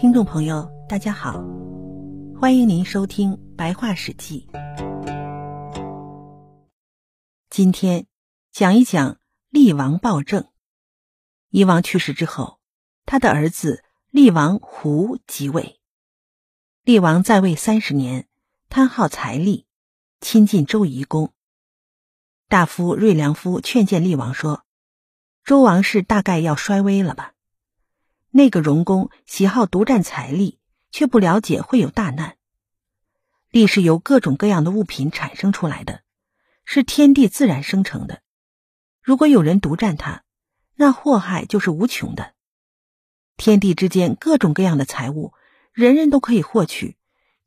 [0.00, 1.42] 听众朋友，大家好，
[2.40, 4.48] 欢迎您收听《白话史记》。
[7.50, 8.06] 今天
[8.52, 9.18] 讲一讲
[9.50, 10.46] 厉王暴政。
[11.50, 12.60] 夷王去世之后，
[13.06, 13.82] 他的儿子
[14.12, 15.80] 厉王胡即位。
[16.84, 18.28] 厉王在位三十年，
[18.68, 19.66] 贪好财力，
[20.20, 21.32] 亲近周夷公。
[22.46, 24.64] 大夫瑞良夫劝谏厉王说
[25.42, 27.32] ：“周王室大概要衰微了吧？”
[28.30, 30.58] 那个荣公喜好独占财力，
[30.90, 32.36] 却不了解会有大难。
[33.50, 36.02] 力是由各种各样的物品产生出来的，
[36.64, 38.22] 是天地自然生成的。
[39.02, 40.22] 如果有人独占它，
[40.76, 42.34] 那祸害就是无穷的。
[43.38, 45.32] 天地之间各种各样的财物，
[45.72, 46.96] 人人都可以获取，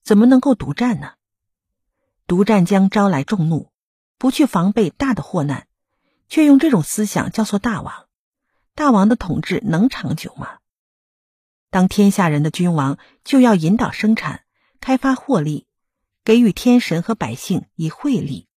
[0.03, 1.13] 怎么能够独占呢？
[2.25, 3.71] 独占将招来众怒，
[4.17, 5.67] 不去防备大的祸难，
[6.29, 8.07] 却用这种思想叫做大王。
[8.73, 10.59] 大王的统治能长久吗？
[11.71, 14.43] 当天下人的君王就要引导生产，
[14.81, 15.67] 开发获利，
[16.25, 18.49] 给予天神和百姓以惠利，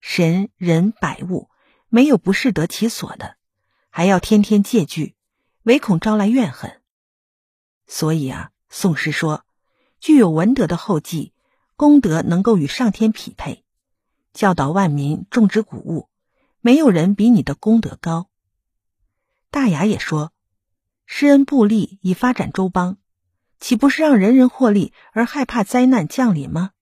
[0.00, 1.50] 神人百物
[1.90, 3.36] 没有不适得其所的，
[3.90, 5.14] 还要天天戒惧，
[5.64, 6.80] 唯恐招来怨恨。
[7.86, 9.44] 所以啊，宋诗说，
[10.00, 11.34] 具有文德的后继，
[11.76, 13.62] 功德能够与上天匹配，
[14.32, 16.08] 教导万民种植谷物，
[16.62, 18.30] 没有人比你的功德高。
[19.50, 20.32] 大雅也说。
[21.10, 22.98] 施恩布利以发展周邦，
[23.58, 26.72] 岂不是让人人获利而害怕灾难降临吗？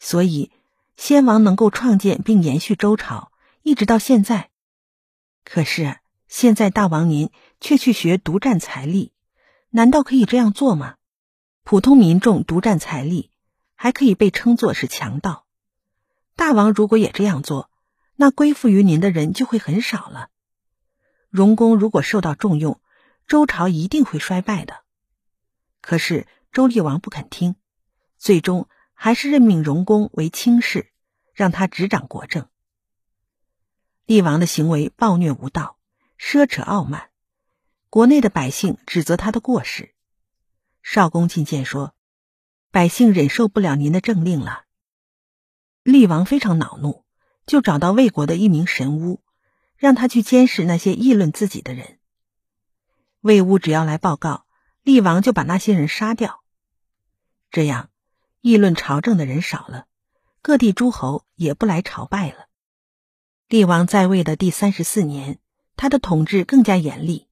[0.00, 0.50] 所以，
[0.96, 3.30] 先王能够创建并延续周朝，
[3.62, 4.48] 一直到现在。
[5.44, 9.12] 可是现在大王您却去学独占财力，
[9.68, 10.94] 难道可以这样做吗？
[11.62, 13.30] 普通民众独占财力，
[13.74, 15.44] 还可以被称作是强盗。
[16.36, 17.70] 大王如果也这样做，
[18.16, 20.30] 那归附于您的人就会很少了。
[21.28, 22.80] 荣公如果受到重用，
[23.26, 24.84] 周朝一定会衰败的，
[25.80, 27.56] 可是周厉王不肯听，
[28.16, 30.92] 最终还是任命荣公为卿士，
[31.34, 32.48] 让他执掌国政。
[34.04, 35.76] 厉王的行为暴虐无道，
[36.16, 37.10] 奢侈傲慢，
[37.90, 39.92] 国内的百姓指责他的过失。
[40.82, 41.96] 少公进谏说
[42.70, 44.66] ：“百姓忍受不了您的政令了。”
[45.82, 47.04] 厉王非常恼怒，
[47.44, 49.20] 就找到魏国的一名神巫，
[49.76, 51.98] 让他去监视那些议论自己的人。
[53.26, 54.46] 魏乌只要来报告，
[54.84, 56.44] 厉王就把那些人杀掉。
[57.50, 57.90] 这样，
[58.40, 59.86] 议论朝政的人少了，
[60.42, 62.46] 各地诸侯也不来朝拜了。
[63.48, 65.40] 厉王在位的第三十四年，
[65.74, 67.26] 他的统治更加严厉，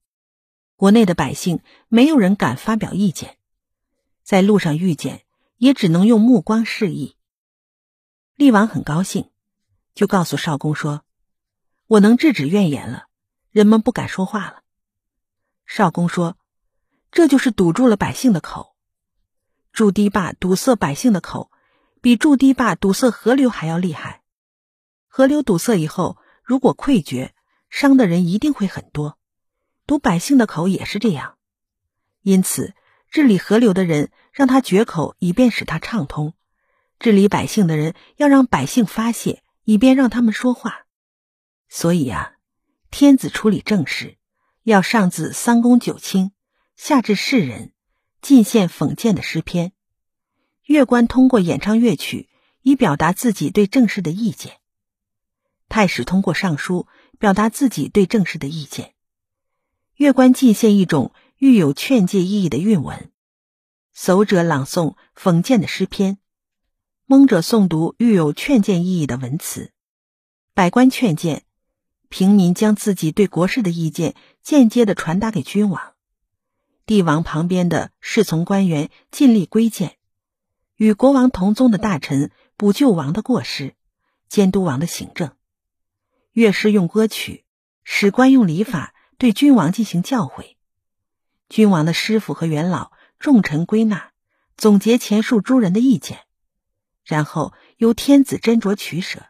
[0.75, 3.37] 国内的百姓没有人敢发表意见，
[4.21, 5.23] 在路上遇见
[5.55, 7.15] 也只能用目光示意。
[8.35, 9.29] 厉王很高兴，
[9.93, 11.05] 就告诉少公说
[11.87, 13.05] ：“我能制止怨言了，
[13.49, 14.63] 人们不敢说话了。”
[15.65, 16.37] 少公说
[17.11, 18.75] ：“这就是堵住了百姓的口。
[19.73, 21.51] 筑堤坝堵塞百姓的口，
[22.01, 24.21] 比筑堤坝堵塞河流还要厉害。
[25.07, 27.33] 河流堵塞以后，如果溃决，
[27.69, 29.17] 伤的人一定会很多。
[29.87, 31.37] 堵百姓的口也是这样。
[32.21, 32.73] 因此，
[33.09, 36.33] 治理河流的人让他决口，以便使他畅通；
[36.99, 40.85] 治理百姓的人要让百姓发泄，以便让他们说话。
[41.67, 42.33] 所以啊，
[42.91, 44.17] 天子处理政事。”
[44.65, 46.31] 要上自三公九卿，
[46.75, 47.71] 下至士人，
[48.19, 49.73] 进献讽谏的诗篇。
[50.65, 52.29] 乐官通过演唱乐曲，
[52.63, 54.57] 以表达自己对政事的意见。
[55.69, 56.87] 太史通过上书，
[57.19, 58.95] 表达自己对政事的意见。
[59.97, 63.11] 乐官进献一种寓有劝诫意义的韵文，
[63.95, 66.17] 叟者朗诵讽谏的诗篇，
[67.05, 69.71] 蒙者诵读寓有劝谏意义的文词。
[70.55, 71.44] 百官劝谏。
[72.17, 75.95] 平民将自己对国事的意见间接的传达给君王，
[76.85, 79.97] 帝王旁边的侍从官员尽力归谏，
[80.77, 83.75] 与国王同宗的大臣补救王的过失，
[84.29, 85.35] 监督王的行政。
[86.31, 87.43] 乐师用歌曲，
[87.83, 90.55] 史官用礼法对君王进行教诲，
[91.49, 94.13] 君王的师傅和元老众臣归纳，
[94.55, 96.19] 总结前述诸人的意见，
[97.03, 99.25] 然后由天子斟酌取舍，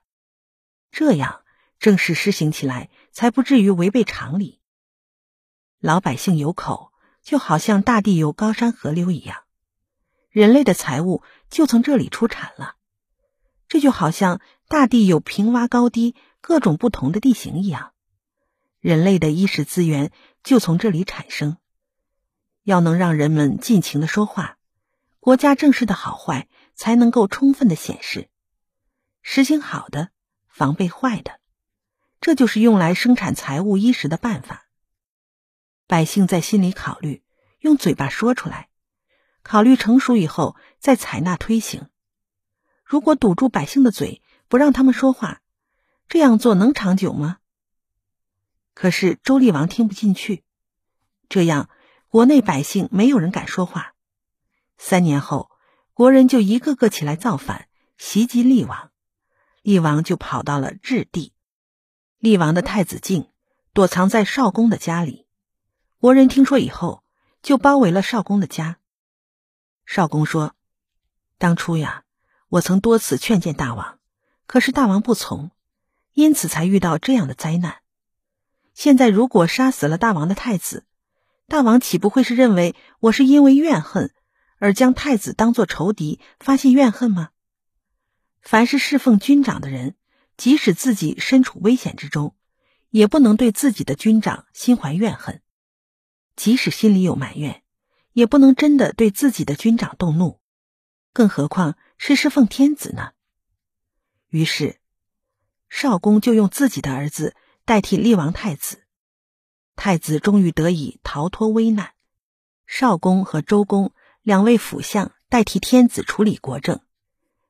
[0.92, 1.42] 这样。
[1.80, 4.62] 正式施行起来，才不至于违背常理。
[5.80, 6.92] 老百姓有口，
[7.22, 9.44] 就好像大地有高山河流一样，
[10.30, 12.76] 人类的财物就从这里出产了。
[13.68, 17.94] 这就好像大地有平洼高低、各种不同的地形一样，
[18.80, 20.12] 人类的衣食资源
[20.44, 21.58] 就从这里产生。
[22.64, 24.58] 要能让人们尽情的说话，
[25.20, 28.30] 国家政事的好坏才能够充分的显示。
[29.22, 30.10] 实行好的，
[30.48, 31.40] 防备坏的。
[32.22, 34.68] 这就是用来生产财物衣食的办法。
[35.88, 37.24] 百姓在心里考虑，
[37.60, 38.70] 用嘴巴说出来，
[39.44, 41.90] 考虑成熟以后再采纳推行。
[42.84, 45.42] 如果堵住百姓的嘴，不让他们说话，
[46.08, 47.38] 这样做能长久吗？
[48.74, 50.44] 可是周厉王听不进去，
[51.30, 51.70] 这样
[52.10, 53.94] 国内百姓没有人敢说话。
[54.78, 55.52] 三年后，
[55.94, 58.92] 国人就一个个起来造反，袭击厉王，
[59.62, 61.35] 厉王就跑到了质地。
[62.26, 63.30] 厉王的太子敬
[63.72, 65.28] 躲藏在少公的家里，
[66.00, 67.04] 国人听说以后，
[67.44, 68.80] 就包围了少公的家。
[69.86, 70.56] 少公说
[71.38, 72.04] ：“当初呀，
[72.50, 74.00] 我曾多次劝谏大王，
[74.48, 75.52] 可是大王不从，
[76.14, 77.76] 因此才遇到这样的灾难。
[78.74, 80.88] 现在如果杀死了大王的太子，
[81.48, 84.12] 大王岂不会是认为我是因为怨恨？”
[84.58, 87.30] 而将太子当作仇敌，发泄怨恨吗？
[88.42, 89.96] 凡是侍奉军长的人，
[90.38, 92.36] 即使自己身处危险之中，
[92.90, 95.40] 也不能对自己的军长心怀怨恨；
[96.36, 97.64] 即使心里有埋怨，
[98.14, 100.40] 也不能真的对自己的军长动怒。
[101.14, 103.12] 更何况是侍奉天子呢？
[104.30, 104.80] 于是，
[105.70, 108.84] 少公就用自己的儿子代替厉王太子，
[109.76, 111.94] 太子终于得以逃脱危难。
[112.66, 113.94] 少公和周公。
[114.26, 116.82] 两位辅相代替天子处理国政，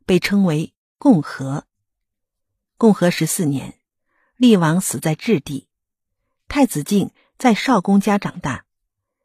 [0.05, 1.67] 被称为共和。
[2.77, 3.79] 共和十四年，
[4.35, 5.69] 厉王死在质地，
[6.49, 8.65] 太子敬在少公家长大，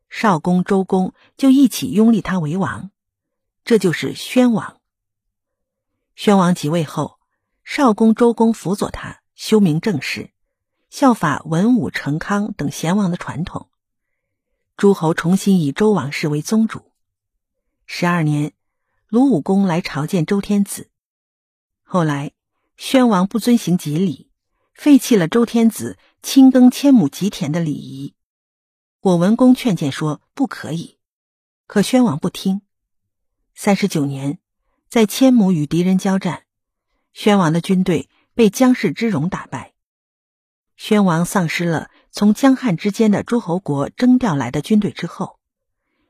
[0.08, 2.92] 少公、周公就一起拥立他为王，
[3.64, 4.80] 这就是宣王。
[6.14, 7.18] 宣王即位后，
[7.64, 10.30] 少公、周公辅佐他修明正事，
[10.88, 13.68] 效法文武成康等贤王的传统，
[14.76, 16.92] 诸侯重新以周王室为宗主。
[17.84, 18.52] 十二年，
[19.08, 20.88] 鲁武公来朝见周天子。
[21.82, 22.30] 后来，
[22.80, 24.30] 宣王不遵行吉礼，
[24.72, 28.14] 废弃了周天子亲耕千亩吉田的礼仪。
[29.00, 30.96] 果文公劝谏说不可以，
[31.66, 32.62] 可宣王不听。
[33.54, 34.38] 三十九年，
[34.88, 36.44] 在千亩与敌人交战，
[37.12, 39.74] 宣王的军队被姜氏之戎打败，
[40.74, 45.38] 宣王丧失了从江汉之间的诸侯国征调来的军队之后。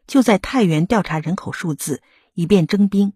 [0.06, 2.00] 就在太原调查人口数字，
[2.34, 3.14] 以便征兵。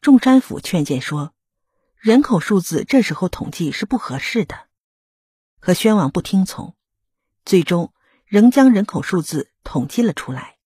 [0.00, 1.32] 众山府劝谏说，
[2.02, 4.66] 人口数字这时候统计是不合适的。
[5.60, 6.74] 可宣王不听从，
[7.44, 7.94] 最终
[8.24, 10.58] 仍将人口数字统计了出来。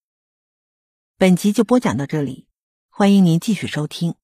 [1.18, 2.48] 本集就播讲到这里，
[2.88, 4.14] 欢迎您继续收听。